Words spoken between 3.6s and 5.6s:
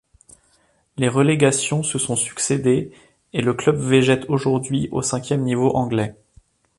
végète aujourd'hui au cinquième